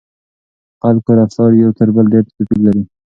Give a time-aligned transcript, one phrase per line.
[0.73, 2.83] د خلکو رفتار یو تر بل ډېر توپیر لري.